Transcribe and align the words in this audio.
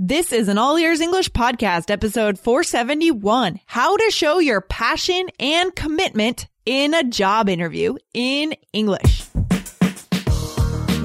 This 0.00 0.32
is 0.32 0.48
an 0.48 0.58
All 0.58 0.76
Ears 0.76 1.00
English 1.00 1.28
podcast, 1.30 1.88
episode 1.88 2.36
471 2.36 3.60
How 3.64 3.96
to 3.96 4.10
Show 4.10 4.40
Your 4.40 4.60
Passion 4.60 5.28
and 5.38 5.72
Commitment 5.76 6.48
in 6.66 6.94
a 6.94 7.04
Job 7.04 7.48
Interview 7.48 7.94
in 8.12 8.56
English. 8.72 9.22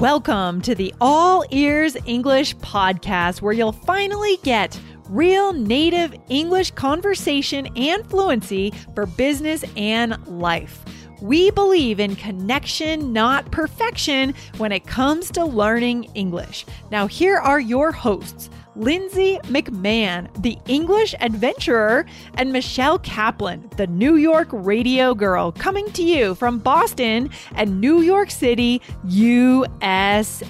Welcome 0.00 0.60
to 0.62 0.74
the 0.74 0.92
All 1.00 1.44
Ears 1.52 1.96
English 2.04 2.56
podcast, 2.56 3.40
where 3.40 3.52
you'll 3.52 3.70
finally 3.70 4.38
get 4.42 4.76
real 5.08 5.52
native 5.52 6.12
English 6.28 6.72
conversation 6.72 7.68
and 7.76 8.04
fluency 8.10 8.72
for 8.96 9.06
business 9.06 9.64
and 9.76 10.16
life. 10.26 10.84
We 11.22 11.50
believe 11.52 12.00
in 12.00 12.16
connection, 12.16 13.12
not 13.12 13.52
perfection, 13.52 14.34
when 14.56 14.72
it 14.72 14.86
comes 14.86 15.30
to 15.32 15.44
learning 15.44 16.04
English. 16.14 16.64
Now, 16.90 17.06
here 17.06 17.36
are 17.36 17.60
your 17.60 17.92
hosts. 17.92 18.50
Lindsay 18.76 19.38
McMahon, 19.44 20.28
the 20.42 20.58
English 20.66 21.14
adventurer, 21.20 22.06
and 22.34 22.52
Michelle 22.52 22.98
Kaplan, 22.98 23.70
the 23.76 23.86
New 23.86 24.16
York 24.16 24.48
radio 24.52 25.14
girl, 25.14 25.52
coming 25.52 25.90
to 25.92 26.02
you 26.02 26.34
from 26.34 26.58
Boston 26.58 27.30
and 27.54 27.80
New 27.80 28.00
York 28.00 28.30
City, 28.30 28.82
USA. 29.04 30.44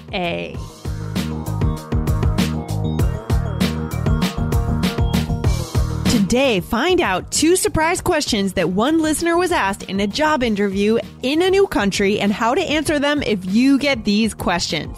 Today, 6.31 6.61
find 6.61 7.01
out 7.01 7.29
two 7.31 7.57
surprise 7.57 7.99
questions 7.99 8.53
that 8.53 8.69
one 8.69 9.01
listener 9.01 9.35
was 9.35 9.51
asked 9.51 9.83
in 9.83 9.99
a 9.99 10.07
job 10.07 10.43
interview 10.43 10.97
in 11.23 11.41
a 11.41 11.49
new 11.49 11.67
country 11.67 12.21
and 12.21 12.31
how 12.31 12.53
to 12.53 12.61
answer 12.61 12.99
them 12.99 13.21
if 13.23 13.43
you 13.43 13.77
get 13.77 14.05
these 14.05 14.33
questions. 14.33 14.97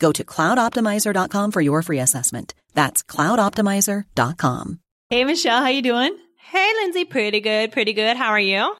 Go 0.00 0.10
to 0.12 0.24
cloudoptimizer.com 0.24 1.52
for 1.52 1.60
your 1.60 1.82
free 1.82 2.00
assessment. 2.00 2.54
That's 2.74 3.04
cloudoptimizer.com. 3.04 4.80
Hey, 5.10 5.24
Michelle, 5.24 5.60
how 5.60 5.68
you 5.68 5.82
doing? 5.82 6.16
Hey, 6.38 6.72
Lindsay, 6.82 7.04
pretty 7.04 7.40
good, 7.40 7.70
pretty 7.70 7.92
good. 7.92 8.16
How 8.16 8.30
are 8.30 8.40
you? 8.40 8.74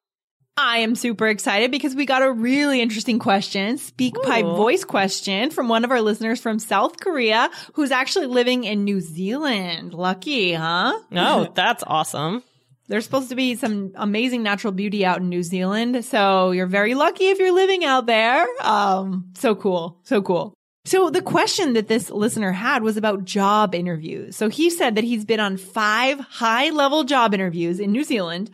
I 0.56 0.78
am 0.78 0.94
super 0.94 1.26
excited 1.28 1.70
because 1.70 1.94
we 1.94 2.04
got 2.04 2.22
a 2.22 2.30
really 2.30 2.80
interesting 2.80 3.18
question, 3.18 3.76
SpeakPipe 3.76 4.44
Ooh. 4.44 4.56
voice 4.56 4.84
question 4.84 5.50
from 5.50 5.68
one 5.68 5.84
of 5.84 5.90
our 5.90 6.00
listeners 6.00 6.40
from 6.40 6.58
South 6.58 7.00
Korea 7.00 7.50
who's 7.74 7.90
actually 7.90 8.26
living 8.26 8.64
in 8.64 8.84
New 8.84 9.00
Zealand. 9.00 9.94
Lucky, 9.94 10.52
huh? 10.52 10.98
Oh, 11.12 11.48
that's 11.54 11.84
awesome. 11.86 12.42
There's 12.88 13.04
supposed 13.04 13.28
to 13.28 13.36
be 13.36 13.54
some 13.54 13.92
amazing 13.94 14.42
natural 14.42 14.72
beauty 14.72 15.06
out 15.06 15.18
in 15.18 15.28
New 15.28 15.44
Zealand. 15.44 16.04
So 16.04 16.50
you're 16.50 16.66
very 16.66 16.94
lucky 16.94 17.28
if 17.28 17.38
you're 17.38 17.54
living 17.54 17.84
out 17.84 18.06
there. 18.06 18.46
Um, 18.60 19.32
so 19.36 19.54
cool. 19.54 20.00
So 20.02 20.20
cool. 20.22 20.54
So 20.84 21.10
the 21.10 21.20
question 21.20 21.74
that 21.74 21.88
this 21.88 22.10
listener 22.10 22.52
had 22.52 22.82
was 22.82 22.96
about 22.96 23.24
job 23.24 23.74
interviews. 23.74 24.36
So 24.36 24.48
he 24.48 24.70
said 24.70 24.94
that 24.94 25.04
he's 25.04 25.26
been 25.26 25.40
on 25.40 25.58
five 25.58 26.18
high 26.20 26.70
level 26.70 27.04
job 27.04 27.34
interviews 27.34 27.78
in 27.78 27.92
New 27.92 28.02
Zealand. 28.02 28.50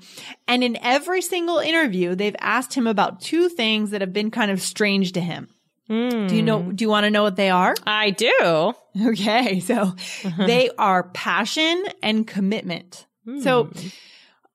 And 0.48 0.64
in 0.64 0.76
every 0.82 1.22
single 1.22 1.58
interview, 1.58 2.14
they've 2.14 2.36
asked 2.40 2.74
him 2.74 2.86
about 2.86 3.20
two 3.20 3.48
things 3.48 3.90
that 3.90 4.00
have 4.00 4.12
been 4.12 4.32
kind 4.32 4.50
of 4.50 4.60
strange 4.60 5.12
to 5.12 5.20
him. 5.20 5.48
Do 5.88 6.34
you 6.34 6.42
know, 6.42 6.62
hmm. 6.62 6.74
do 6.74 6.84
you 6.84 6.88
want 6.88 7.04
to 7.04 7.10
know 7.10 7.22
what 7.22 7.36
they 7.36 7.48
are? 7.48 7.74
I 7.86 8.10
do. 8.10 8.74
Okay. 9.00 9.60
So 9.60 9.94
they 10.38 10.70
are 10.78 11.04
passion 11.04 11.84
and 12.02 12.26
commitment. 12.26 13.06
So 13.42 13.64
hmm. 13.64 13.88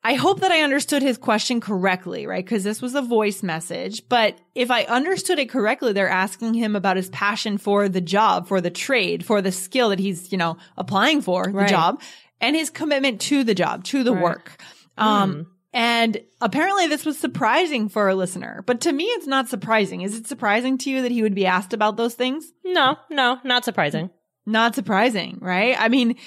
I 0.03 0.15
hope 0.15 0.39
that 0.39 0.51
I 0.51 0.61
understood 0.61 1.03
his 1.03 1.17
question 1.17 1.61
correctly, 1.61 2.25
right? 2.25 2.43
Because 2.43 2.63
this 2.63 2.81
was 2.81 2.95
a 2.95 3.03
voice 3.03 3.43
message. 3.43 4.07
But 4.09 4.35
if 4.55 4.71
I 4.71 4.83
understood 4.83 5.37
it 5.37 5.49
correctly, 5.49 5.93
they're 5.93 6.09
asking 6.09 6.55
him 6.55 6.75
about 6.75 6.97
his 6.97 7.09
passion 7.09 7.59
for 7.59 7.87
the 7.87 8.01
job, 8.01 8.47
for 8.47 8.61
the 8.61 8.71
trade, 8.71 9.23
for 9.23 9.41
the 9.41 9.51
skill 9.51 9.89
that 9.89 9.99
he's, 9.99 10.31
you 10.31 10.37
know, 10.39 10.57
applying 10.75 11.21
for 11.21 11.45
the 11.51 11.65
job 11.65 12.01
and 12.39 12.55
his 12.55 12.71
commitment 12.71 13.21
to 13.21 13.43
the 13.43 13.53
job, 13.53 13.83
to 13.85 14.03
the 14.03 14.13
work. 14.13 14.59
Um, 14.97 15.47
and 15.73 16.21
apparently 16.41 16.87
this 16.87 17.05
was 17.05 17.17
surprising 17.17 17.87
for 17.87 18.09
a 18.09 18.15
listener, 18.15 18.63
but 18.65 18.81
to 18.81 18.91
me, 18.91 19.05
it's 19.05 19.27
not 19.27 19.47
surprising. 19.47 20.01
Is 20.01 20.17
it 20.17 20.27
surprising 20.27 20.77
to 20.79 20.89
you 20.89 21.03
that 21.03 21.11
he 21.11 21.21
would 21.21 21.35
be 21.35 21.45
asked 21.45 21.73
about 21.73 21.95
those 21.95 22.15
things? 22.15 22.51
No, 22.65 22.97
no, 23.09 23.39
not 23.43 23.63
surprising. 23.63 24.09
Not 24.45 24.75
surprising, 24.75 25.37
right? 25.39 25.75
I 25.79 25.87
mean, 25.87 26.17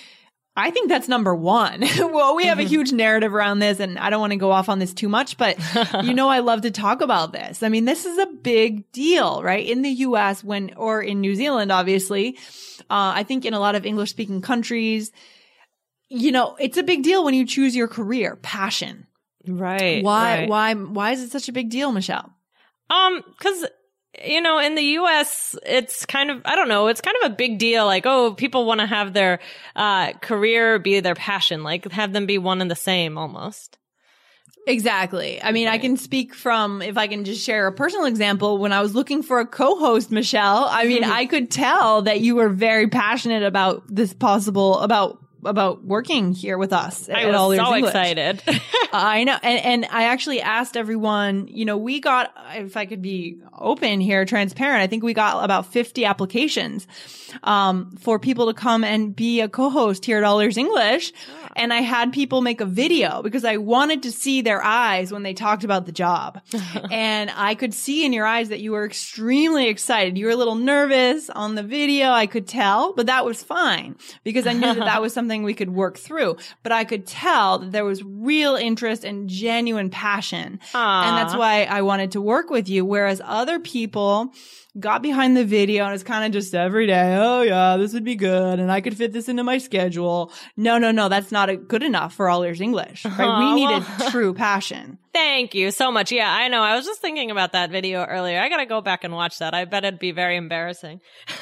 I 0.56 0.70
think 0.70 0.88
that's 0.88 1.08
number 1.08 1.34
one. 1.34 1.80
well, 1.98 2.36
we 2.36 2.46
have 2.46 2.60
a 2.60 2.64
huge 2.64 2.92
narrative 2.92 3.34
around 3.34 3.58
this 3.58 3.80
and 3.80 3.98
I 3.98 4.08
don't 4.08 4.20
want 4.20 4.32
to 4.32 4.38
go 4.38 4.52
off 4.52 4.68
on 4.68 4.78
this 4.78 4.94
too 4.94 5.08
much, 5.08 5.36
but 5.36 5.58
you 6.04 6.14
know, 6.14 6.28
I 6.28 6.38
love 6.40 6.62
to 6.62 6.70
talk 6.70 7.00
about 7.00 7.32
this. 7.32 7.62
I 7.62 7.68
mean, 7.68 7.86
this 7.86 8.04
is 8.04 8.18
a 8.18 8.26
big 8.26 8.90
deal, 8.92 9.42
right? 9.42 9.66
In 9.66 9.82
the 9.82 9.90
US 9.90 10.44
when, 10.44 10.72
or 10.76 11.02
in 11.02 11.20
New 11.20 11.34
Zealand, 11.34 11.72
obviously, 11.72 12.38
uh, 12.82 13.12
I 13.16 13.24
think 13.24 13.44
in 13.44 13.54
a 13.54 13.58
lot 13.58 13.74
of 13.74 13.84
English 13.84 14.10
speaking 14.10 14.40
countries, 14.42 15.10
you 16.08 16.30
know, 16.30 16.56
it's 16.60 16.76
a 16.76 16.84
big 16.84 17.02
deal 17.02 17.24
when 17.24 17.34
you 17.34 17.46
choose 17.46 17.74
your 17.74 17.88
career, 17.88 18.36
passion. 18.36 19.08
Right. 19.48 20.04
Why, 20.04 20.38
right. 20.38 20.48
why, 20.48 20.74
why 20.74 21.10
is 21.10 21.22
it 21.22 21.32
such 21.32 21.48
a 21.48 21.52
big 21.52 21.68
deal, 21.68 21.90
Michelle? 21.90 22.32
Um, 22.90 23.22
cause, 23.40 23.66
you 24.24 24.40
know, 24.40 24.58
in 24.58 24.74
the 24.74 24.82
US, 24.82 25.56
it's 25.64 26.04
kind 26.06 26.30
of, 26.30 26.42
I 26.44 26.56
don't 26.56 26.68
know, 26.68 26.88
it's 26.88 27.00
kind 27.00 27.16
of 27.22 27.32
a 27.32 27.34
big 27.34 27.58
deal. 27.58 27.86
Like, 27.86 28.06
oh, 28.06 28.34
people 28.34 28.66
want 28.66 28.80
to 28.80 28.86
have 28.86 29.12
their, 29.12 29.40
uh, 29.74 30.12
career 30.14 30.78
be 30.78 31.00
their 31.00 31.14
passion, 31.14 31.62
like 31.62 31.90
have 31.92 32.12
them 32.12 32.26
be 32.26 32.38
one 32.38 32.60
and 32.60 32.70
the 32.70 32.76
same 32.76 33.18
almost. 33.18 33.78
Exactly. 34.66 35.42
I 35.42 35.52
mean, 35.52 35.68
I 35.68 35.78
can 35.78 35.96
speak 35.96 36.34
from, 36.34 36.80
if 36.80 36.96
I 36.96 37.06
can 37.06 37.24
just 37.24 37.44
share 37.44 37.66
a 37.66 37.72
personal 37.72 38.06
example, 38.06 38.58
when 38.58 38.72
I 38.72 38.80
was 38.80 38.94
looking 38.94 39.22
for 39.22 39.40
a 39.40 39.46
co-host, 39.46 40.10
Michelle, 40.10 40.66
I 40.70 40.84
mean, 40.86 41.04
I 41.04 41.26
could 41.26 41.50
tell 41.50 42.02
that 42.02 42.20
you 42.20 42.36
were 42.36 42.48
very 42.48 42.88
passionate 42.88 43.42
about 43.42 43.82
this 43.88 44.14
possible, 44.14 44.78
about, 44.78 45.23
about 45.44 45.84
working 45.84 46.32
here 46.32 46.58
with 46.58 46.72
us. 46.72 47.08
I 47.08 47.22
at 47.22 47.26
was 47.26 47.36
All 47.36 47.52
Ears 47.52 47.66
so 47.66 47.74
English. 47.74 47.90
excited. 47.90 48.42
I 48.92 49.24
know. 49.24 49.36
And, 49.42 49.64
and 49.64 49.86
I 49.90 50.04
actually 50.04 50.40
asked 50.40 50.76
everyone, 50.76 51.48
you 51.48 51.64
know, 51.64 51.76
we 51.76 52.00
got, 52.00 52.32
if 52.54 52.76
I 52.76 52.86
could 52.86 53.02
be 53.02 53.40
open 53.52 54.00
here, 54.00 54.24
transparent, 54.24 54.82
I 54.82 54.86
think 54.86 55.02
we 55.02 55.14
got 55.14 55.44
about 55.44 55.66
50 55.66 56.04
applications, 56.04 56.86
um, 57.42 57.96
for 58.00 58.18
people 58.18 58.46
to 58.46 58.54
come 58.54 58.84
and 58.84 59.14
be 59.14 59.40
a 59.40 59.48
co-host 59.48 60.04
here 60.04 60.18
at 60.18 60.24
All 60.24 60.40
Ears 60.40 60.56
English. 60.56 61.12
And 61.56 61.72
I 61.72 61.80
had 61.82 62.12
people 62.12 62.40
make 62.40 62.60
a 62.60 62.66
video 62.66 63.22
because 63.22 63.44
I 63.44 63.58
wanted 63.58 64.02
to 64.04 64.12
see 64.12 64.42
their 64.42 64.62
eyes 64.62 65.12
when 65.12 65.22
they 65.22 65.34
talked 65.34 65.64
about 65.64 65.86
the 65.86 65.92
job. 65.92 66.40
and 66.90 67.30
I 67.34 67.54
could 67.54 67.74
see 67.74 68.04
in 68.04 68.12
your 68.12 68.26
eyes 68.26 68.48
that 68.48 68.60
you 68.60 68.72
were 68.72 68.84
extremely 68.84 69.68
excited. 69.68 70.18
You 70.18 70.26
were 70.26 70.32
a 70.32 70.36
little 70.36 70.56
nervous 70.56 71.30
on 71.30 71.54
the 71.54 71.62
video. 71.62 72.10
I 72.10 72.26
could 72.26 72.46
tell, 72.46 72.92
but 72.92 73.06
that 73.06 73.24
was 73.24 73.42
fine 73.42 73.96
because 74.24 74.46
I 74.46 74.52
knew 74.52 74.60
that 74.74 74.76
that 74.76 75.02
was 75.02 75.12
something 75.14 75.33
something 75.34 75.44
we 75.44 75.54
could 75.54 75.70
work 75.70 75.98
through. 75.98 76.36
But 76.62 76.72
I 76.72 76.84
could 76.84 77.06
tell 77.06 77.58
that 77.58 77.72
there 77.72 77.84
was 77.84 78.02
real 78.04 78.54
interest 78.56 79.04
and 79.04 79.28
genuine 79.28 79.90
passion. 79.90 80.60
And 80.74 81.16
that's 81.16 81.34
why 81.34 81.64
I 81.64 81.82
wanted 81.82 82.12
to 82.12 82.20
work 82.20 82.50
with 82.50 82.68
you. 82.68 82.84
Whereas 82.84 83.20
other 83.24 83.58
people 83.58 84.32
got 84.78 85.02
behind 85.02 85.36
the 85.36 85.44
video 85.44 85.84
and 85.84 85.94
it's 85.94 86.02
kind 86.02 86.24
of 86.24 86.32
just 86.32 86.54
every 86.54 86.86
day. 86.86 87.16
Oh 87.16 87.42
yeah, 87.42 87.76
this 87.76 87.92
would 87.94 88.04
be 88.04 88.16
good. 88.16 88.58
And 88.58 88.70
I 88.70 88.80
could 88.80 88.96
fit 88.96 89.12
this 89.12 89.28
into 89.28 89.44
my 89.44 89.58
schedule. 89.58 90.32
No, 90.56 90.78
no, 90.78 90.90
no. 90.90 91.08
That's 91.08 91.32
not 91.32 91.48
a, 91.48 91.56
good 91.56 91.82
enough 91.82 92.14
for 92.14 92.28
all 92.28 92.42
ears 92.44 92.60
English. 92.60 93.04
Right? 93.04 93.20
Aw, 93.20 93.54
we 93.54 93.54
needed 93.54 93.84
true 94.10 94.34
passion. 94.34 94.98
Thank 95.14 95.54
you 95.54 95.70
so 95.70 95.92
much. 95.92 96.10
Yeah, 96.10 96.28
I 96.28 96.48
know. 96.48 96.60
I 96.60 96.74
was 96.74 96.84
just 96.84 97.00
thinking 97.00 97.30
about 97.30 97.52
that 97.52 97.70
video 97.70 98.04
earlier. 98.04 98.40
I 98.40 98.48
got 98.48 98.56
to 98.56 98.66
go 98.66 98.80
back 98.80 99.04
and 99.04 99.14
watch 99.14 99.38
that. 99.38 99.54
I 99.54 99.64
bet 99.64 99.84
it'd 99.84 100.00
be 100.00 100.10
very 100.10 100.36
embarrassing. 100.36 101.00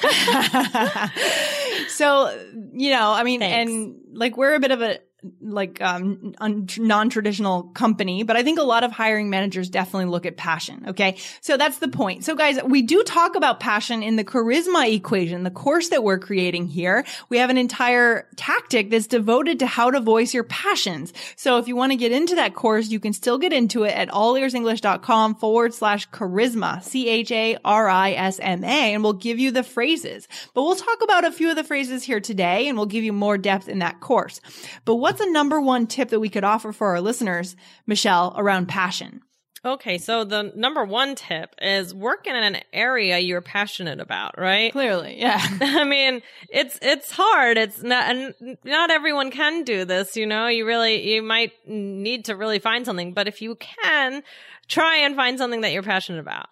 so, 1.87 2.39
you 2.73 2.91
know, 2.91 3.11
I 3.11 3.23
mean, 3.23 3.39
Thanks. 3.39 3.71
and 3.71 3.95
like 4.13 4.37
we're 4.37 4.53
a 4.53 4.59
bit 4.59 4.69
of 4.69 4.83
a 4.83 4.99
like 5.41 5.81
um 5.81 6.33
non-traditional 6.39 7.63
company, 7.73 8.23
but 8.23 8.35
I 8.35 8.43
think 8.43 8.59
a 8.59 8.63
lot 8.63 8.83
of 8.83 8.91
hiring 8.91 9.29
managers 9.29 9.69
definitely 9.69 10.05
look 10.05 10.25
at 10.25 10.37
passion. 10.37 10.85
Okay. 10.89 11.17
So 11.41 11.57
that's 11.57 11.79
the 11.79 11.87
point. 11.87 12.23
So 12.23 12.35
guys, 12.35 12.61
we 12.63 12.81
do 12.81 13.03
talk 13.03 13.35
about 13.35 13.59
passion 13.59 14.03
in 14.03 14.15
the 14.15 14.23
charisma 14.23 14.93
equation, 14.93 15.43
the 15.43 15.51
course 15.51 15.89
that 15.89 16.03
we're 16.03 16.19
creating 16.19 16.67
here. 16.67 17.05
We 17.29 17.37
have 17.37 17.49
an 17.49 17.57
entire 17.57 18.27
tactic 18.35 18.89
that's 18.89 19.07
devoted 19.07 19.59
to 19.59 19.67
how 19.67 19.91
to 19.91 19.99
voice 19.99 20.33
your 20.33 20.43
passions. 20.43 21.13
So 21.35 21.57
if 21.57 21.67
you 21.67 21.75
want 21.75 21.91
to 21.91 21.97
get 21.97 22.11
into 22.11 22.35
that 22.35 22.55
course, 22.55 22.89
you 22.89 22.99
can 22.99 23.13
still 23.13 23.37
get 23.37 23.53
into 23.53 23.83
it 23.83 23.95
at 23.95 24.09
allearsenglish.com 24.09 25.35
forward 25.35 25.73
slash 25.73 26.09
charisma, 26.09 26.83
C-H-A-R-I-S-M-A, 26.83 28.65
and 28.93 29.03
we'll 29.03 29.13
give 29.13 29.39
you 29.39 29.51
the 29.51 29.63
phrases. 29.63 30.27
But 30.53 30.63
we'll 30.63 30.75
talk 30.75 31.01
about 31.01 31.25
a 31.25 31.31
few 31.31 31.49
of 31.49 31.55
the 31.55 31.63
phrases 31.63 32.03
here 32.03 32.19
today 32.19 32.67
and 32.67 32.77
we'll 32.77 32.85
give 32.87 33.03
you 33.03 33.13
more 33.13 33.37
depth 33.37 33.69
in 33.69 33.79
that 33.79 33.99
course. 33.99 34.41
But 34.85 34.95
what's 35.13 35.25
a 35.25 35.31
number 35.31 35.61
one 35.61 35.85
tip 35.85 36.09
that 36.09 36.19
we 36.19 36.29
could 36.29 36.43
offer 36.43 36.71
for 36.71 36.87
our 36.87 37.01
listeners, 37.01 37.55
Michelle, 37.85 38.33
around 38.35 38.67
passion? 38.67 39.21
Okay, 39.63 39.99
so 39.99 40.23
the 40.23 40.51
number 40.55 40.83
one 40.83 41.13
tip 41.13 41.55
is 41.61 41.93
work 41.93 42.25
in 42.25 42.35
an 42.35 42.57
area 42.73 43.19
you're 43.19 43.39
passionate 43.39 43.99
about, 43.99 44.37
right? 44.39 44.71
Clearly, 44.71 45.19
yeah. 45.19 45.39
I 45.61 45.83
mean, 45.85 46.21
it's 46.49 46.79
it's 46.81 47.11
hard. 47.11 47.57
It's 47.57 47.81
not 47.81 48.09
and 48.09 48.57
not 48.65 48.89
everyone 48.89 49.29
can 49.29 49.63
do 49.63 49.85
this, 49.85 50.17
you 50.17 50.25
know. 50.25 50.47
You 50.47 50.65
really 50.65 51.13
you 51.13 51.21
might 51.21 51.51
need 51.65 52.25
to 52.25 52.35
really 52.35 52.59
find 52.59 52.85
something, 52.85 53.13
but 53.13 53.27
if 53.27 53.41
you 53.41 53.55
can, 53.55 54.23
try 54.67 54.97
and 54.97 55.15
find 55.15 55.37
something 55.37 55.61
that 55.61 55.71
you're 55.71 55.83
passionate 55.83 56.19
about. 56.19 56.47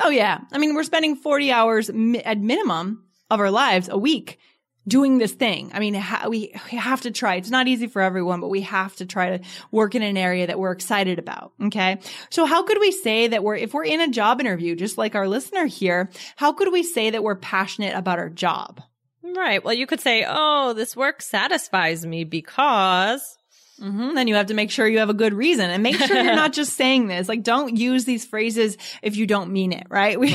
Oh 0.00 0.08
yeah. 0.08 0.38
I 0.52 0.58
mean, 0.58 0.74
we're 0.74 0.84
spending 0.84 1.16
40 1.16 1.50
hours 1.50 1.92
mi- 1.92 2.22
at 2.22 2.38
minimum 2.38 3.04
of 3.28 3.40
our 3.40 3.50
lives 3.50 3.90
a 3.90 3.98
week 3.98 4.38
doing 4.86 5.18
this 5.18 5.32
thing. 5.32 5.70
I 5.74 5.80
mean, 5.80 5.94
ha- 5.94 6.28
we 6.28 6.52
we 6.70 6.78
have 6.78 7.02
to 7.02 7.10
try. 7.10 7.36
It's 7.36 7.50
not 7.50 7.68
easy 7.68 7.86
for 7.86 8.02
everyone, 8.02 8.40
but 8.40 8.48
we 8.48 8.62
have 8.62 8.94
to 8.96 9.06
try 9.06 9.38
to 9.38 9.44
work 9.70 9.94
in 9.94 10.02
an 10.02 10.16
area 10.16 10.46
that 10.46 10.58
we're 10.58 10.72
excited 10.72 11.18
about. 11.18 11.52
Okay. 11.62 11.98
So 12.30 12.46
how 12.46 12.64
could 12.64 12.78
we 12.80 12.90
say 12.92 13.28
that 13.28 13.44
we're, 13.44 13.56
if 13.56 13.74
we're 13.74 13.84
in 13.84 14.00
a 14.00 14.08
job 14.08 14.40
interview, 14.40 14.74
just 14.74 14.98
like 14.98 15.14
our 15.14 15.28
listener 15.28 15.66
here, 15.66 16.10
how 16.36 16.52
could 16.52 16.72
we 16.72 16.82
say 16.82 17.10
that 17.10 17.22
we're 17.22 17.36
passionate 17.36 17.94
about 17.94 18.18
our 18.18 18.30
job? 18.30 18.80
Right. 19.22 19.64
Well, 19.64 19.74
you 19.74 19.86
could 19.86 20.00
say, 20.00 20.26
"Oh, 20.28 20.72
this 20.72 20.96
work 20.96 21.22
satisfies 21.22 22.04
me 22.04 22.24
because." 22.24 23.38
Hmm 23.82 24.14
Then 24.14 24.28
you 24.28 24.36
have 24.36 24.46
to 24.46 24.54
make 24.54 24.70
sure 24.70 24.86
you 24.86 24.98
have 25.00 25.10
a 25.10 25.14
good 25.14 25.34
reason 25.34 25.68
and 25.70 25.82
make 25.82 25.96
sure 25.96 26.16
you're 26.16 26.34
not 26.36 26.52
just 26.60 26.74
saying 26.74 27.08
this. 27.08 27.28
Like, 27.28 27.42
don't 27.42 27.76
use 27.76 28.04
these 28.04 28.24
phrases 28.24 28.76
if 29.02 29.16
you 29.16 29.26
don't 29.26 29.50
mean 29.52 29.72
it, 29.72 29.86
right? 29.90 30.18
We- 30.18 30.32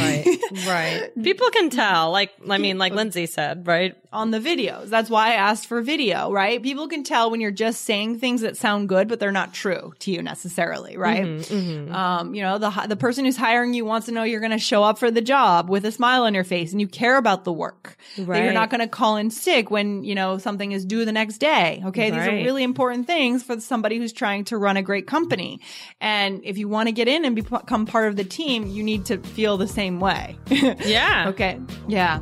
right. 0.68 1.10
People 1.24 1.50
can 1.52 1.70
tell. 1.70 2.12
Like, 2.12 2.32
I 2.50 2.58
mean, 2.58 2.78
like 2.78 2.94
Lindsay 2.94 3.26
said, 3.26 3.66
right? 3.68 3.96
on 4.14 4.32
the 4.32 4.40
videos. 4.40 4.88
That's 4.88 5.10
why 5.10 5.32
I 5.32 5.34
asked 5.34 5.68
for 5.68 5.82
video, 5.82 6.32
right? 6.32 6.64
People 6.64 6.88
can 6.88 7.04
tell 7.04 7.30
when 7.30 7.42
you're 7.42 7.52
just 7.52 7.82
saying 7.84 8.20
things 8.20 8.42
that 8.42 8.56
sound 8.58 8.88
good, 8.90 9.08
but 9.10 9.20
they're 9.20 9.34
not 9.34 9.54
true 9.54 9.94
to 10.00 10.12
you 10.12 10.24
necessarily, 10.24 10.96
right? 10.98 11.26
Mm-hmm, 11.26 11.94
Um, 11.94 12.34
you 12.34 12.42
know, 12.42 12.58
the 12.58 12.70
the 12.88 12.96
person 12.96 13.26
who's 13.26 13.38
hiring 13.38 13.74
you 13.74 13.86
wants 13.86 14.06
to 14.08 14.14
know 14.14 14.24
you're 14.24 14.40
going 14.40 14.54
to 14.54 14.58
show 14.60 14.82
up 14.82 14.98
for 14.98 15.12
the 15.12 15.22
job 15.22 15.70
with 15.70 15.86
a 15.86 15.92
smile 15.92 16.24
on 16.24 16.34
your 16.34 16.46
face 16.46 16.72
and 16.72 16.80
you 16.82 16.88
care 16.88 17.18
about 17.18 17.44
the 17.44 17.52
work. 17.54 17.98
That 18.16 18.44
you're 18.44 18.54
not 18.54 18.70
going 18.70 18.80
to 18.82 18.88
call 18.88 19.18
in 19.18 19.30
sick 19.30 19.70
when, 19.70 20.04
you 20.06 20.16
know, 20.16 20.38
something 20.38 20.72
is 20.72 20.86
due 20.86 21.06
the 21.06 21.12
next 21.12 21.38
day. 21.40 21.84
Okay. 21.88 22.10
These 22.10 22.26
are 22.28 22.32
really 22.46 22.64
important 22.64 23.06
things 23.08 23.37
for 23.44 23.60
somebody 23.60 23.98
who's 23.98 24.14
trying 24.14 24.46
to 24.46 24.58
run 24.58 24.78
a 24.78 24.82
great 24.82 25.08
company. 25.08 25.60
And 26.00 26.42
if 26.44 26.58
you 26.58 26.68
want 26.68 26.88
to 26.88 26.92
get 26.92 27.08
in 27.08 27.26
and 27.26 27.36
become 27.36 27.86
part 27.86 28.08
of 28.08 28.16
the 28.16 28.24
team, 28.24 28.68
you 28.68 28.84
need 28.84 29.06
to 29.06 29.18
feel 29.18 29.58
the 29.58 29.68
same 29.68 30.00
way. 30.00 30.38
Yeah. 30.88 31.30
okay. 31.30 31.60
Yeah. 31.88 32.22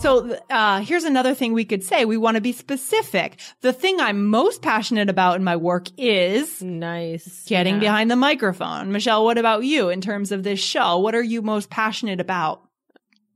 So 0.00 0.36
uh, 0.50 0.80
here's 0.80 1.04
another 1.04 1.34
thing 1.34 1.52
we 1.52 1.64
could 1.64 1.84
say. 1.84 2.04
We 2.04 2.16
want 2.16 2.34
to 2.34 2.40
be 2.40 2.52
specific. 2.52 3.38
The 3.60 3.72
thing 3.72 4.00
I'm 4.00 4.26
most 4.26 4.60
passionate 4.60 5.08
about 5.08 5.36
in 5.36 5.44
my 5.44 5.56
work 5.56 5.86
is 5.96 6.60
Nice. 6.60 7.44
getting 7.46 7.74
Yeah. 7.74 7.80
behind 7.80 8.10
the 8.10 8.16
microphone. 8.16 8.90
Michelle, 8.90 9.24
what 9.24 9.38
about 9.38 9.64
you 9.64 9.90
in 9.90 10.00
terms 10.00 10.32
of 10.32 10.42
this 10.42 10.58
show? 10.58 10.98
What 10.98 11.14
are 11.14 11.22
you 11.22 11.42
most 11.42 11.70
passionate 11.70 12.20
about? 12.20 12.62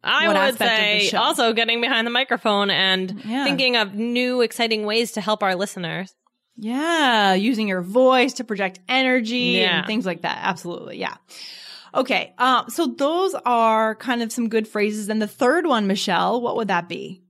I 0.02 0.26
what 0.26 0.34
would 0.34 0.37
aspect 0.37 0.60
of 0.60 1.00
the 1.00 1.08
say 1.08 1.16
also 1.16 1.52
getting 1.52 1.81
behind 1.81 2.06
the 2.06 2.10
microphone 2.10 2.70
and 2.70 3.22
Yeah. 3.25 3.44
thinking 3.44 3.76
of 3.76 3.94
new 3.94 4.40
exciting 4.40 4.84
ways 4.84 5.12
to 5.12 5.20
help 5.20 5.43
our 5.43 5.54
listeners. 5.54 6.12
Yeah, 6.56 7.34
using 7.34 7.69
your 7.69 7.82
voice 7.82 8.34
to 8.34 8.44
project 8.44 8.81
energy 8.88 9.58
Yeah. 9.61 9.78
and 9.78 9.87
things 9.87 10.04
like 10.04 10.22
that. 10.22 10.38
Absolutely. 10.43 10.99
Yeah. 10.99 11.14
Okay. 11.99 12.33
Um, 12.39 12.71
so 12.71 12.87
those 12.87 13.35
are 13.45 13.97
kind 13.97 14.23
of 14.23 14.33
some 14.33 14.49
good 14.49 14.69
phrases. 14.69 15.09
And 15.09 15.21
the 15.21 15.27
third 15.27 15.67
one, 15.67 15.87
Michelle, 15.89 16.41
what 16.41 16.56
would 16.56 16.69
that 16.69 16.89
be? 16.89 17.23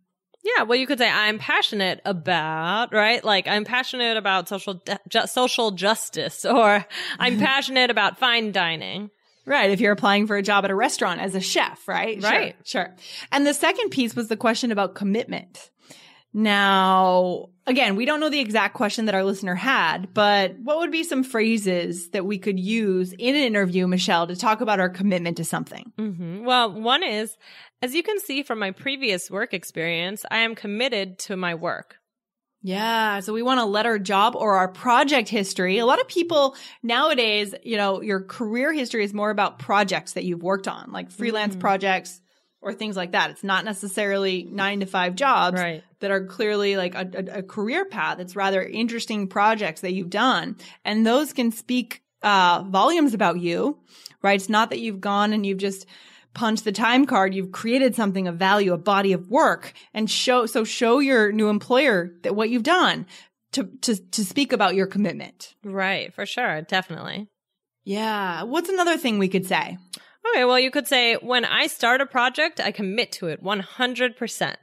Yeah, 0.45 0.63
well, 0.65 0.79
you 0.79 0.87
could 0.87 0.99
say 0.99 1.09
I'm 1.11 1.39
passionate 1.39 2.01
about, 2.05 2.93
right? 2.93 3.25
Like 3.25 3.49
I'm 3.49 3.65
passionate 3.65 4.17
about 4.17 4.49
social 4.49 4.75
de- 4.75 4.99
ju- 5.09 5.27
social 5.27 5.73
justice, 5.73 6.45
or 6.45 6.85
I'm 7.19 7.39
passionate 7.51 7.91
about 7.91 8.19
fine 8.19 8.53
dining. 8.53 9.11
Right. 9.47 9.71
If 9.71 9.81
you're 9.81 9.93
applying 9.93 10.27
for 10.27 10.37
a 10.37 10.43
job 10.43 10.67
at 10.67 10.71
a 10.71 10.75
restaurant 10.75 11.21
as 11.23 11.35
a 11.35 11.41
chef, 11.41 11.89
right? 11.89 12.21
Sure, 12.21 12.31
Right. 12.31 12.57
Sure. 12.65 12.95
And 13.33 13.47
the 13.47 13.55
second 13.55 13.89
piece 13.89 14.15
was 14.15 14.29
the 14.29 14.37
question 14.37 14.71
about 14.71 14.95
commitment. 14.95 15.71
Now, 16.35 17.47
again, 17.67 17.97
we 17.97 18.05
don't 18.05 18.21
know 18.21 18.29
the 18.29 18.41
exact 18.41 18.75
question 18.75 19.07
that 19.07 19.15
our 19.15 19.25
listener 19.25 19.55
had, 19.55 20.13
but 20.13 20.59
what 20.59 20.79
would 20.79 20.91
be 20.91 21.03
some 21.03 21.23
phrases 21.25 22.11
that 22.11 22.27
we 22.27 22.39
could 22.39 22.61
use 22.61 23.13
in 23.13 23.35
an 23.35 23.43
interview, 23.43 23.87
Michelle, 23.87 24.27
to 24.27 24.37
talk 24.37 24.61
about 24.61 24.81
our 24.81 24.91
commitment 24.91 25.39
to 25.39 25.45
something? 25.45 25.93
hmm 25.97 26.45
Well, 26.45 26.73
one 26.73 27.03
is, 27.03 27.37
as 27.83 27.95
you 27.95 28.03
can 28.03 28.21
see 28.21 28.43
from 28.43 28.59
my 28.59 28.73
previous 28.73 29.31
work 29.31 29.55
experience, 29.55 30.25
I 30.31 30.39
am 30.39 30.55
committed 30.55 31.19
to 31.21 31.37
my 31.37 31.55
work. 31.55 31.97
Yeah. 32.61 33.21
So 33.21 33.33
we 33.33 33.43
want 33.43 33.61
to 33.61 33.65
let 33.65 33.87
our 33.87 33.99
job 33.99 34.35
or 34.35 34.57
our 34.57 34.69
project 34.69 35.29
history. 35.29 35.79
A 35.79 35.87
lot 35.87 36.01
of 36.01 36.09
people 36.09 36.57
nowadays, 36.83 37.55
you 37.63 37.77
know, 37.77 38.03
your 38.03 38.21
career 38.21 38.73
history 38.73 39.05
is 39.05 39.15
more 39.15 39.31
about 39.31 39.61
projects 39.61 40.15
that 40.15 40.25
you've 40.25 40.43
worked 40.43 40.67
on, 40.67 40.91
like 40.91 41.11
freelance 41.11 41.55
projects 41.55 42.21
or 42.61 42.75
things 42.75 42.97
like 42.97 43.13
that. 43.13 43.31
It's 43.31 43.45
not 43.45 43.65
necessarily 43.65 44.47
nine 44.51 44.81
to 44.81 44.87
five 44.87 45.15
jobs 45.15 45.61
Right. 45.61 45.83
that 46.01 46.11
are 46.11 46.27
clearly 46.27 46.77
like 46.77 46.95
a, 46.95 47.09
a, 47.15 47.39
a 47.39 47.43
career 47.43 47.85
path. 47.85 48.19
It's 48.19 48.35
rather 48.37 48.63
interesting 48.63 49.29
projects 49.29 49.81
that 49.83 49.93
you've 49.93 50.11
done. 50.11 50.57
And 50.85 51.07
those 51.07 51.33
can 51.33 51.53
speak, 51.53 52.03
uh, 52.23 52.65
volumes 52.67 53.15
about 53.15 53.39
you, 53.39 53.79
right? 54.23 54.41
It's 54.41 54.49
not 54.49 54.71
that 54.71 54.81
you've 54.81 55.01
gone 55.01 55.33
and 55.33 55.47
you've 55.47 55.59
just 55.59 55.87
punched 56.35 56.65
the 56.65 56.73
time 56.73 57.07
card. 57.07 57.33
You've 57.35 57.53
created 57.53 57.95
something 57.95 58.27
of 58.27 58.37
value, 58.37 58.73
a 58.73 58.79
body 58.79 59.13
of 59.13 59.29
work 59.29 59.73
and 59.95 60.11
show, 60.11 60.47
so 60.47 60.65
show 60.65 60.99
your 60.99 61.31
new 61.31 61.49
employer 61.49 62.11
that 62.23 62.35
what 62.35 62.51
you've 62.51 62.65
done 62.65 63.07
to, 63.53 63.65
to, 63.83 63.97
to 63.97 64.25
speak 64.25 64.53
about 64.53 64.75
your 64.75 64.87
commitment. 64.87 65.55
Right, 65.65 66.13
for 66.13 66.27
sure, 66.27 66.63
definitely. 66.63 67.29
Yeah. 67.85 68.43
What's 68.43 68.69
another 68.69 68.99
thing 68.99 69.19
we 69.19 69.29
could 69.29 69.47
say? 69.47 69.79
Okay, 70.27 70.45
well, 70.45 70.59
you 70.59 70.71
could 70.71 70.87
say, 70.87 71.15
when 71.15 71.45
I 71.45 71.67
start 71.67 72.01
a 72.01 72.07
project, 72.07 72.61
I 72.61 72.71
commit 72.71 73.13
to 73.13 73.29
it 73.29 73.43
100%. 73.43 74.55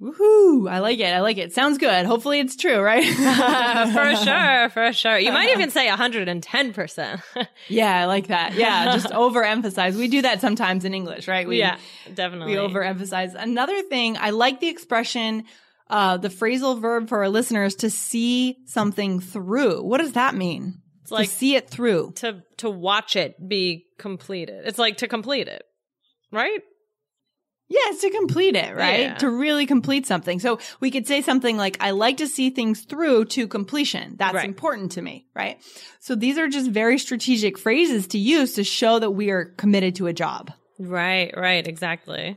Woohoo. 0.00 0.68
I 0.68 0.80
like 0.80 0.98
it. 0.98 1.14
I 1.14 1.20
like 1.20 1.38
it. 1.38 1.52
Sounds 1.52 1.78
good. 1.78 2.06
Hopefully 2.06 2.40
it's 2.40 2.56
true, 2.56 2.80
right? 2.80 3.04
for 3.92 4.16
sure, 4.24 4.68
for 4.70 4.92
sure. 4.92 5.16
You 5.16 5.30
might 5.30 5.50
even 5.50 5.70
say 5.70 5.88
110%. 5.88 7.22
Yeah, 7.68 8.02
I 8.02 8.06
like 8.06 8.26
that. 8.26 8.54
Yeah, 8.54 8.92
just 8.92 9.06
overemphasize. 9.10 9.94
We 9.94 10.08
do 10.08 10.22
that 10.22 10.40
sometimes 10.40 10.84
in 10.84 10.94
English, 10.94 11.28
right? 11.28 11.46
We, 11.46 11.58
yeah, 11.58 11.78
definitely. 12.12 12.56
we 12.56 12.58
overemphasize. 12.58 13.34
Another 13.34 13.80
thing, 13.82 14.16
I 14.18 14.30
like 14.30 14.58
the 14.58 14.68
expression 14.68 15.44
uh, 15.92 16.16
the 16.16 16.28
phrasal 16.28 16.80
verb 16.80 17.08
for 17.08 17.18
our 17.18 17.28
listeners 17.28 17.74
to 17.76 17.90
see 17.90 18.56
something 18.64 19.20
through. 19.20 19.82
What 19.82 19.98
does 19.98 20.12
that 20.12 20.34
mean? 20.34 20.81
Like 21.12 21.28
to 21.28 21.34
see 21.34 21.54
it 21.56 21.68
through. 21.70 22.12
to 22.16 22.42
to 22.58 22.70
watch 22.70 23.16
it 23.16 23.36
be 23.48 23.86
completed. 23.98 24.62
It's 24.66 24.78
like 24.78 24.98
to 24.98 25.08
complete 25.08 25.48
it, 25.48 25.62
right? 26.32 26.60
Yes, 27.68 28.02
to 28.02 28.10
complete 28.10 28.54
it, 28.54 28.76
right? 28.76 29.00
Yeah. 29.00 29.14
To 29.14 29.30
really 29.30 29.64
complete 29.64 30.04
something. 30.06 30.40
So 30.40 30.58
we 30.80 30.90
could 30.90 31.06
say 31.06 31.22
something 31.22 31.56
like, 31.56 31.78
I 31.80 31.92
like 31.92 32.18
to 32.18 32.26
see 32.28 32.50
things 32.50 32.82
through 32.82 33.26
to 33.26 33.46
completion. 33.48 34.16
That's 34.18 34.34
Right. 34.34 34.44
important 34.44 34.92
to 34.92 35.00
me, 35.02 35.24
right? 35.34 35.58
So 35.98 36.14
these 36.14 36.36
are 36.36 36.48
just 36.48 36.70
very 36.70 36.98
strategic 36.98 37.56
phrases 37.58 38.08
to 38.08 38.18
use 38.18 38.54
to 38.54 38.64
show 38.64 38.98
that 38.98 39.12
we 39.12 39.30
are 39.30 39.46
committed 39.56 39.94
to 39.96 40.06
a 40.06 40.12
job. 40.12 40.50
Right, 40.78 41.32
right, 41.34 41.66
exactly. 41.66 42.36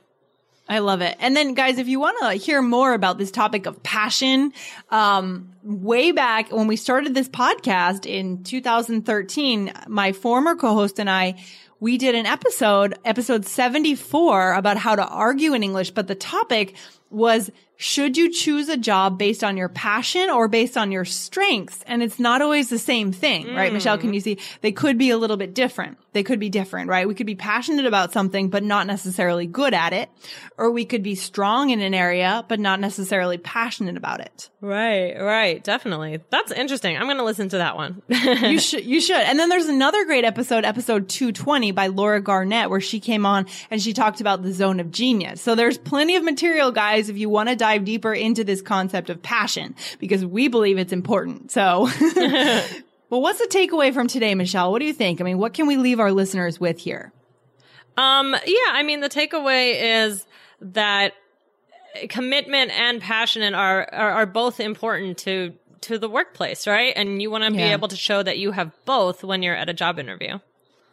I 0.67 0.79
love 0.79 1.01
it. 1.01 1.15
And 1.19 1.35
then 1.37 1.53
guys, 1.53 1.77
if 1.77 1.87
you 1.87 1.99
want 1.99 2.17
to 2.21 2.33
hear 2.33 2.61
more 2.61 2.93
about 2.93 3.19
this 3.19 3.29
topic 3.29 3.67
of 3.67 3.83
passion, 3.83 4.51
um, 4.89 5.53
way 5.63 6.11
back 6.11 6.51
when 6.51 6.65
we 6.65 6.75
started 6.75 7.13
this 7.13 7.29
podcast 7.29 8.07
in 8.07 8.43
2013, 8.43 9.71
my 9.87 10.11
former 10.11 10.55
co-host 10.55 10.99
and 10.99 11.09
I, 11.09 11.35
we 11.79 11.97
did 11.97 12.15
an 12.15 12.25
episode, 12.25 12.97
episode 13.03 13.45
74 13.45 14.53
about 14.53 14.77
how 14.77 14.95
to 14.95 15.05
argue 15.05 15.53
in 15.53 15.63
English, 15.63 15.91
but 15.91 16.07
the 16.07 16.15
topic 16.15 16.75
was 17.09 17.51
should 17.77 18.15
you 18.15 18.31
choose 18.31 18.69
a 18.69 18.77
job 18.77 19.17
based 19.17 19.43
on 19.43 19.57
your 19.57 19.67
passion 19.67 20.29
or 20.29 20.47
based 20.47 20.77
on 20.77 20.91
your 20.91 21.03
strengths? 21.03 21.83
And 21.87 22.01
it's 22.01 22.19
not 22.19 22.41
always 22.41 22.69
the 22.69 22.79
same 22.79 23.11
thing, 23.11 23.53
right? 23.53 23.69
Mm. 23.69 23.75
Michelle, 23.75 23.97
can 23.97 24.13
you 24.13 24.21
see? 24.21 24.37
They 24.61 24.71
could 24.71 24.97
be 24.97 25.09
a 25.09 25.17
little 25.17 25.35
bit 25.35 25.53
different. 25.53 25.97
They 26.13 26.23
could 26.23 26.39
be 26.39 26.49
different, 26.49 26.89
right? 26.89 27.05
We 27.05 27.15
could 27.15 27.25
be 27.25 27.35
passionate 27.35 27.85
about 27.85 28.13
something, 28.13 28.49
but 28.49 28.63
not 28.63 28.87
necessarily 28.87 29.45
good 29.45 29.73
at 29.73 29.91
it. 29.91 30.09
Or 30.57 30.71
we 30.71 30.85
could 30.85 31.03
be 31.03 31.15
strong 31.15 31.69
in 31.69 31.81
an 31.81 31.93
area, 31.93 32.45
but 32.47 32.61
not 32.61 32.79
necessarily 32.79 33.37
passionate 33.37 33.97
about 33.97 34.21
it. 34.21 34.49
Right, 34.61 35.13
right, 35.19 35.61
definitely. 35.61 36.21
That's 36.29 36.53
interesting. 36.53 36.95
I'm 36.95 37.03
going 37.03 37.17
to 37.17 37.25
listen 37.25 37.49
to 37.49 37.57
that 37.57 37.75
one. 37.75 38.01
you 38.07 38.59
should, 38.59 38.85
you 38.85 39.01
should. 39.01 39.17
And 39.19 39.37
then 39.37 39.49
there's 39.49 39.67
another 39.67 40.05
great 40.05 40.23
episode, 40.23 40.63
episode 40.63 41.09
220 41.09 41.64
by 41.71 41.87
Laura 41.87 42.21
Garnett, 42.21 42.69
where 42.69 42.81
she 42.81 42.99
came 42.99 43.25
on 43.25 43.45
and 43.69 43.81
she 43.81 43.93
talked 43.93 44.21
about 44.21 44.43
the 44.43 44.53
zone 44.53 44.79
of 44.79 44.91
genius. 44.91 45.41
So 45.41 45.55
there's 45.55 45.77
plenty 45.77 46.15
of 46.15 46.23
material, 46.23 46.71
guys, 46.71 47.09
if 47.09 47.17
you 47.17 47.29
want 47.29 47.49
to 47.49 47.55
dive 47.55 47.85
deeper 47.85 48.13
into 48.13 48.43
this 48.43 48.61
concept 48.61 49.09
of 49.09 49.21
passion, 49.21 49.75
because 49.99 50.25
we 50.25 50.47
believe 50.47 50.77
it's 50.77 50.93
important. 50.93 51.51
So, 51.51 51.89
well, 53.09 53.21
what's 53.21 53.39
the 53.39 53.47
takeaway 53.47 53.93
from 53.93 54.07
today, 54.07 54.35
Michelle? 54.35 54.71
What 54.71 54.79
do 54.79 54.85
you 54.85 54.93
think? 54.93 55.21
I 55.21 55.23
mean, 55.23 55.37
what 55.37 55.53
can 55.53 55.67
we 55.67 55.77
leave 55.77 55.99
our 55.99 56.11
listeners 56.11 56.59
with 56.59 56.79
here? 56.79 57.11
Um, 57.97 58.35
yeah, 58.45 58.71
I 58.71 58.83
mean, 58.83 58.99
the 58.99 59.09
takeaway 59.09 60.05
is 60.05 60.25
that 60.59 61.13
commitment 62.09 62.71
and 62.71 63.01
passion 63.01 63.53
are, 63.53 63.87
are, 63.93 64.11
are 64.11 64.25
both 64.25 64.59
important 64.59 65.17
to, 65.19 65.53
to 65.81 65.97
the 65.97 66.09
workplace, 66.09 66.67
right? 66.67 66.93
And 66.95 67.21
you 67.21 67.31
want 67.31 67.45
to 67.45 67.51
be 67.51 67.61
able 67.61 67.87
to 67.87 67.95
show 67.95 68.21
that 68.21 68.37
you 68.37 68.51
have 68.51 68.71
both 68.85 69.23
when 69.23 69.43
you're 69.43 69.55
at 69.55 69.69
a 69.69 69.73
job 69.73 69.99
interview. 69.99 70.39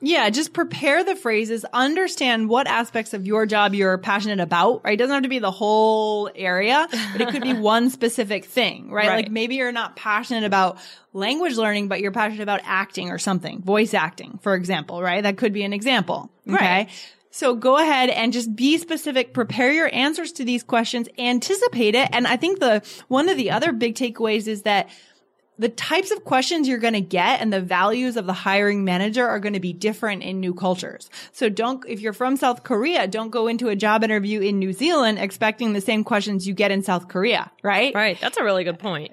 Yeah, 0.05 0.29
just 0.31 0.53
prepare 0.53 1.05
the 1.05 1.15
phrases, 1.15 1.65
understand 1.73 2.49
what 2.49 2.67
aspects 2.67 3.15
of 3.15 3.25
your 3.25 3.47
job 3.47 3.73
you're 3.73 3.99
passionate 3.99 4.41
about, 4.41 4.83
right? 4.85 4.95
It 4.95 4.97
doesn't 4.97 5.15
have 5.15 5.23
to 5.23 5.29
be 5.29 5.39
the 5.39 5.53
whole 5.53 6.29
area, 6.35 6.89
but 7.13 7.21
it 7.21 7.29
could 7.29 7.43
be 7.43 7.53
one 7.61 7.89
specific 7.89 8.45
thing, 8.45 8.91
right? 8.91 9.07
Right. 9.07 9.17
Like 9.25 9.31
maybe 9.31 9.55
you're 9.55 9.71
not 9.71 9.95
passionate 9.95 10.43
about 10.43 10.79
language 11.13 11.57
learning, 11.57 11.87
but 11.87 12.01
you're 12.01 12.11
passionate 12.11 12.43
about 12.43 12.63
acting 12.65 13.11
or 13.11 13.19
something, 13.19 13.63
voice 13.63 13.95
acting, 13.95 14.41
for 14.43 14.57
example, 14.57 15.01
right? 15.01 15.23
That 15.23 15.37
could 15.37 15.53
be 15.53 15.63
an 15.63 15.73
example. 15.73 16.33
Okay. 16.49 16.57
Right. 16.57 16.89
So 17.31 17.55
go 17.55 17.79
ahead 17.79 18.11
and 18.11 18.33
just 18.33 18.55
be 18.55 18.77
specific, 18.79 19.33
prepare 19.33 19.73
your 19.73 19.89
answers 19.95 20.33
to 20.33 20.45
these 20.45 20.63
questions, 20.63 21.09
anticipate 21.17 21.95
it. 21.95 22.09
And 22.13 22.27
I 22.27 22.37
think 22.37 22.59
the, 22.59 22.83
one 23.09 23.31
of 23.31 23.39
the 23.39 23.53
other 23.53 23.73
big 23.73 23.95
takeaways 23.95 24.49
is 24.49 24.63
that 24.63 24.91
the 25.59 25.69
types 25.69 26.11
of 26.11 26.25
questions 26.25 26.67
you're 26.67 26.79
going 26.79 26.95
to 26.95 27.01
get 27.01 27.41
and 27.41 27.53
the 27.53 27.61
values 27.61 28.17
of 28.17 28.27
the 28.27 28.33
hiring 28.33 28.85
manager 28.85 29.27
are 29.27 29.39
going 29.39 29.53
to 29.53 29.61
be 29.61 29.73
different 29.73 30.23
in 30.23 30.41
new 30.41 30.55
cultures. 30.55 31.11
So 31.33 31.49
don't, 31.49 31.85
if 31.87 32.01
you're 32.01 32.13
from 32.13 32.37
South 32.37 32.65
Korea, 32.65 33.07
don't 33.07 33.31
go 33.31 33.47
into 33.47 33.69
a 33.69 33.77
job 33.77 34.03
interview 34.03 34.41
in 34.41 34.59
New 34.59 34.73
Zealand 34.73 35.19
expecting 35.19 35.73
the 35.73 35.81
same 35.81 36.05
questions 36.05 36.47
you 36.47 36.55
get 36.55 36.71
in 36.71 36.83
South 36.83 37.09
Korea, 37.09 37.51
right? 37.63 37.95
Right. 37.95 38.19
That's 38.21 38.39
a 38.39 38.45
really 38.45 38.65
good 38.65 38.79
point. 38.79 39.13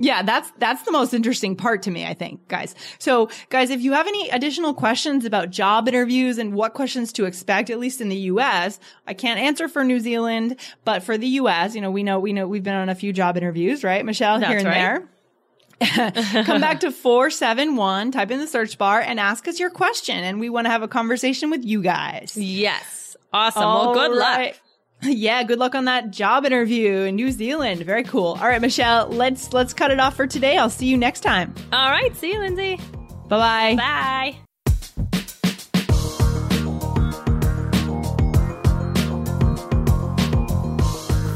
Yeah, 0.00 0.22
that's 0.22 0.52
that's 0.58 0.82
the 0.82 0.92
most 0.92 1.12
interesting 1.12 1.56
part 1.56 1.82
to 1.82 1.90
me, 1.90 2.06
I 2.06 2.14
think, 2.14 2.46
guys. 2.46 2.76
So, 3.00 3.30
guys, 3.48 3.70
if 3.70 3.80
you 3.80 3.94
have 3.94 4.06
any 4.06 4.30
additional 4.30 4.72
questions 4.72 5.24
about 5.24 5.50
job 5.50 5.88
interviews 5.88 6.38
and 6.38 6.54
what 6.54 6.72
questions 6.74 7.12
to 7.14 7.24
expect, 7.24 7.68
at 7.68 7.80
least 7.80 8.00
in 8.00 8.08
the 8.08 8.16
US, 8.16 8.78
I 9.08 9.14
can't 9.14 9.40
answer 9.40 9.66
for 9.66 9.82
New 9.82 9.98
Zealand, 9.98 10.60
but 10.84 11.02
for 11.02 11.18
the 11.18 11.26
US, 11.26 11.74
you 11.74 11.80
know, 11.80 11.90
we 11.90 12.04
know 12.04 12.20
we 12.20 12.32
know 12.32 12.46
we've 12.46 12.62
been 12.62 12.76
on 12.76 12.88
a 12.88 12.94
few 12.94 13.12
job 13.12 13.36
interviews, 13.36 13.82
right, 13.82 14.04
Michelle, 14.04 14.38
here 14.38 14.50
That's 14.50 14.62
and 14.62 14.68
right. 14.68 14.74
there. 14.74 15.08
Come 16.44 16.60
back 16.60 16.80
to 16.80 16.90
471, 16.90 18.10
type 18.12 18.30
in 18.30 18.40
the 18.40 18.46
search 18.46 18.78
bar 18.78 19.00
and 19.00 19.20
ask 19.20 19.46
us 19.46 19.60
your 19.60 19.70
question 19.70 20.16
and 20.16 20.40
we 20.40 20.50
want 20.50 20.66
to 20.66 20.70
have 20.70 20.82
a 20.82 20.88
conversation 20.88 21.50
with 21.50 21.64
you 21.64 21.82
guys. 21.82 22.36
Yes. 22.36 23.16
Awesome. 23.32 23.62
well, 23.62 23.94
good 23.94 24.10
All 24.12 24.18
luck. 24.18 24.54
Yeah, 25.00 25.44
good 25.44 25.60
luck 25.60 25.76
on 25.76 25.84
that 25.84 26.10
job 26.10 26.44
interview 26.44 27.02
in 27.02 27.14
New 27.14 27.30
Zealand. 27.30 27.82
Very 27.82 28.02
cool. 28.02 28.36
All 28.40 28.48
right, 28.48 28.60
Michelle, 28.60 29.06
let's 29.06 29.52
let's 29.52 29.72
cut 29.72 29.92
it 29.92 30.00
off 30.00 30.16
for 30.16 30.26
today. 30.26 30.56
I'll 30.56 30.68
see 30.68 30.86
you 30.86 30.96
next 30.96 31.20
time. 31.20 31.54
All 31.72 31.88
right. 31.88 32.16
See 32.16 32.32
you, 32.32 32.40
Lindsay. 32.40 32.80
Bye-bye. 33.28 33.76
Bye. 33.76 34.47